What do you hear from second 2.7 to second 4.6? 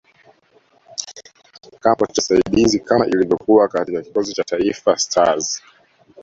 kama ilivyokuwa katika kikosi cha